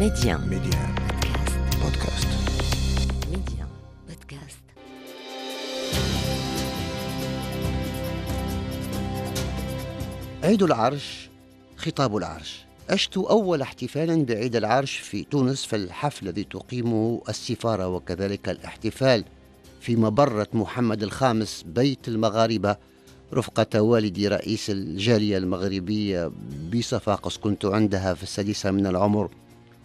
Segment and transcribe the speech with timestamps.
[0.00, 0.38] Média.
[0.38, 0.80] Média.
[1.82, 2.30] Podcast.
[3.32, 3.64] Média.
[4.08, 4.62] Podcast.
[10.44, 11.30] عيد العرش
[11.76, 18.48] خطاب العرش عشت أول احتفال بعيد العرش في تونس في الحفل الذي تقيمه السفارة وكذلك
[18.48, 19.24] الاحتفال
[19.80, 22.76] في مبرة محمد الخامس بيت المغاربة
[23.32, 26.32] رفقة والدي رئيس الجالية المغربية
[26.72, 29.30] بصفاقس كنت عندها في السادسة من العمر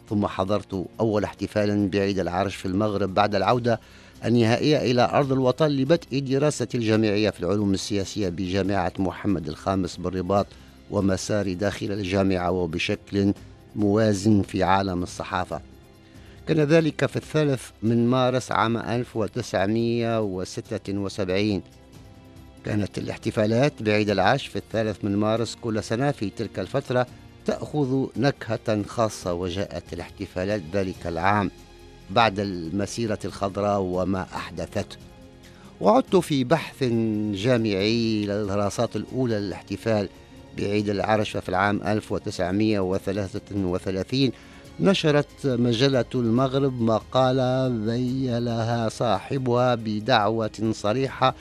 [0.10, 3.80] ثم حضرت أول احتفال بعيد العرش في المغرب بعد العودة
[4.26, 10.48] النهائية إلى أرض الوطن لبدء دراستي الجامعية في العلوم السياسية بجامعة محمد الخامس بالرباط
[10.92, 13.34] ومساري داخل الجامعة وبشكل
[13.76, 15.62] موازن في عالم الصحافة.
[16.48, 21.62] كان ذلك في الثالث من مارس عام 1976
[22.66, 27.08] كانت الاحتفالات بعيد العرش في الثالث من مارس كل سنة في تلك الفترة
[27.46, 31.52] تأخذ نكهة خاصة وجاءت الاحتفالات ذلك العام
[32.10, 34.98] بعد المسيرة الخضراء وما أحدثته.
[35.82, 36.84] وعدت في بحث
[37.34, 40.10] جامعي للدراسات الأولى للاحتفال
[40.58, 44.32] بعيد العرش في العام 1933
[44.80, 51.36] نشرت مجلة المغرب مقالة ذيلها صاحبها بدعوة صريحة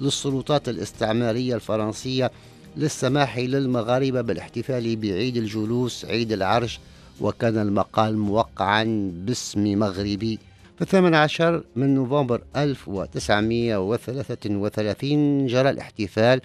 [0.00, 2.30] للسلطات الاستعمارية الفرنسية
[2.76, 6.80] للسماح للمغاربة بالاحتفال بعيد الجلوس عيد العرش
[7.20, 10.38] وكان المقال موقعا باسم مغربي.
[10.76, 16.40] في الثامن عشر من نوفمبر 1933 جرى الاحتفال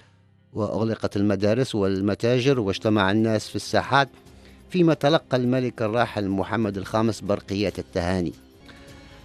[0.52, 4.08] وأغلقت المدارس والمتاجر واجتمع الناس في الساحات
[4.70, 8.32] فيما تلقى الملك الراحل محمد الخامس برقية التهاني.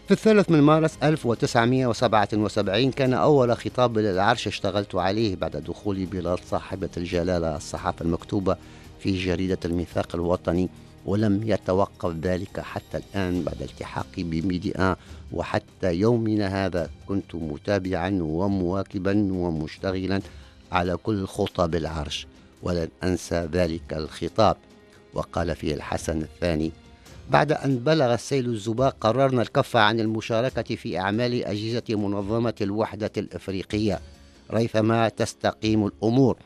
[0.07, 6.89] في الثالث من مارس 1977 كان أول خطاب للعرش اشتغلت عليه بعد دخول بلاد صاحبة
[6.97, 8.57] الجلالة الصحافة المكتوبة
[8.99, 10.69] في جريدة الميثاق الوطني
[11.05, 14.95] ولم يتوقف ذلك حتى الآن بعد التحاقي بميديا.
[15.33, 20.21] وحتى يومنا هذا كنت متابعا ومواكبا ومشتغلا
[20.71, 22.27] على كل خطب العرش
[22.63, 24.57] ولن أنسى ذلك الخطاب.
[25.13, 26.71] وقال فيه الحسن الثاني
[27.29, 33.99] بعد أن بلغ السيل الزباق قررنا الكف عن المشاركة في أعمال أجهزة منظمة الوحدة الإفريقية
[34.51, 36.37] ريثما تستقيم الأمور.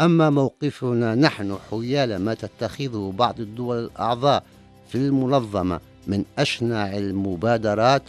[0.00, 4.44] أما موقفنا نحن حيال ما تتخذه بعض الدول الأعضاء
[4.88, 8.02] في المنظمة من أشنع المبادرات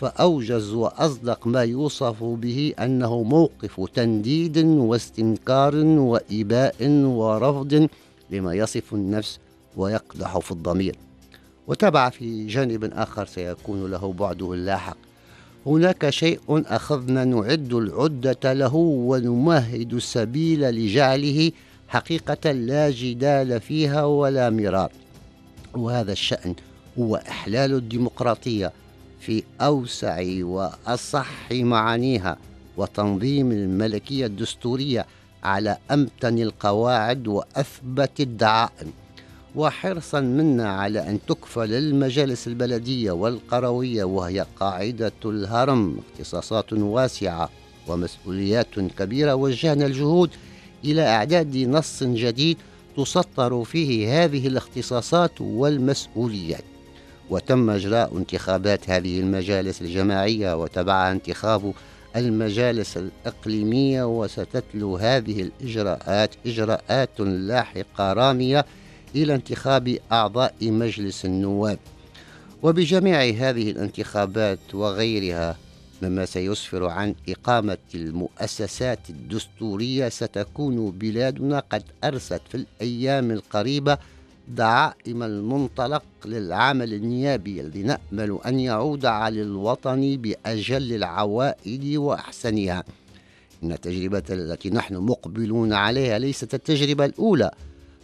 [0.00, 7.88] فأوجز وأصدق ما يوصف به أنه موقف تنديد واستنكار وإباء ورفض
[8.30, 9.38] لما يصف النفس
[9.76, 11.05] ويقدح في الضمير.
[11.66, 14.96] وتبع في جانب آخر سيكون له بعده اللاحق.
[15.66, 21.52] هناك شيء أخذنا نعد العدة له ونمهد السبيل لجعله
[21.88, 24.90] حقيقة لا جدال فيها ولا مرار.
[25.74, 26.54] وهذا الشأن
[26.98, 28.72] هو إحلال الديمقراطية
[29.20, 32.36] في أوسع وأصح معانيها
[32.76, 35.06] وتنظيم الملكية الدستورية
[35.44, 38.92] على أمتن القواعد وأثبت الدعائم.
[39.56, 47.50] وحرصا منا على أن تكفل المجالس البلدية والقروية وهي قاعدة الهرم اختصاصات واسعة
[47.88, 49.34] ومسؤوليات كبيرة.
[49.34, 50.30] وجهنا الجهود
[50.84, 52.58] إلى إعداد نص جديد
[52.96, 56.64] تسطر فيه هذه الاختصاصات والمسؤوليات.
[57.30, 61.72] وتم إجراء انتخابات هذه المجالس الجماعية وتبعها انتخاب
[62.16, 68.66] المجالس الإقليمية وستتلو هذه الإجراءات إجراءات لاحقة رامية
[69.14, 71.78] إلى انتخاب أعضاء مجلس النواب.
[72.62, 75.56] وبجميع هذه الانتخابات وغيرها
[76.02, 83.98] مما سيسفر عن إقامة المؤسسات الدستورية ستكون بلادنا قد أرست في الأيام القريبة
[84.48, 92.84] دعائم المنطلق للعمل النيابي الذي نأمل أن يعود على الوطن بأجل العوائد وأحسنها.
[93.62, 97.50] إن التجربة التي نحن مقبلون عليها ليست التجربة الأولى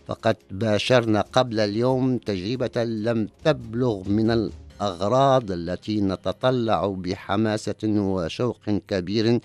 [0.06, 9.40] فقد باشرنا قبل اليوم تجربة لم تبلغ من الأغراض التي نتطلع بحماسة وشوق كبير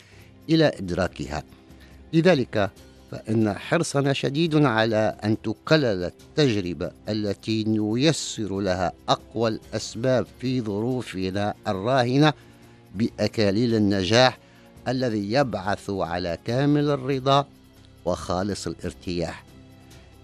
[0.49, 1.43] إلى إدراكها.
[2.13, 2.71] لذلك
[3.11, 12.33] فإن حرصنا شديد على أن تكلل التجربة التي نيسر لها أقوى الأسباب في ظروفنا الراهنة
[12.95, 14.37] بأكاليل النجاح
[14.87, 17.45] الذي يبعث على كامل الرضا
[18.05, 19.46] وخالص الارتياح.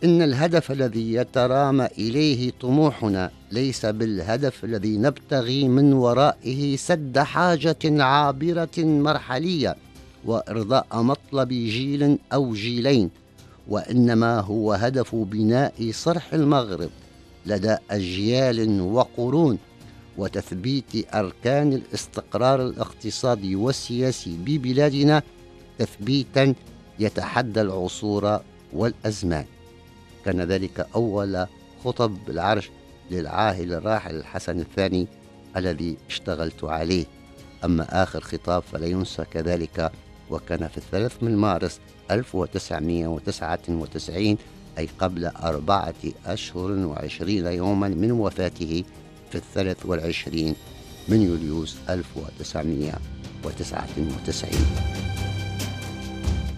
[0.04, 8.78] إن الهدف الذي يترامى إليه طموحنا ليس بالهدف الذي نبتغي من ورائه سد حاجة عابرة
[8.78, 9.76] مرحلية
[10.26, 13.10] وإرضاء مطلب جيل أو جيلين
[13.68, 16.90] وإنما هو هدف بناء صرح المغرب
[17.46, 19.58] لدى أجيال وقرون
[20.18, 25.24] وتثبيت أركان الاستقرار الاقتصادي والسياسي ببلادنا
[25.80, 26.54] تثبيتا
[27.00, 28.40] يتحدى العصور
[28.74, 29.46] والأزمان.
[30.26, 31.46] كان ذلك أول
[31.84, 32.70] خطب العرش
[33.12, 35.08] للعاهل الراحل الحسن الثاني
[35.58, 37.06] الذي اشتغلت عليه.
[37.64, 39.92] أما آخر خطاب فلا ينسى كذلك
[40.30, 41.80] وكان في الثلاث من مارس
[42.12, 44.38] 1999
[44.78, 45.94] أي قبل أربعة
[46.26, 48.84] أشهر وعشرين يوما من وفاته
[49.32, 50.56] في الثلاث والعشرين
[51.08, 54.50] من يوليوس 1999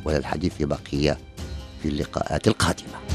[0.05, 1.17] وللحديث بقية
[1.83, 3.14] في اللقاءات القادمة.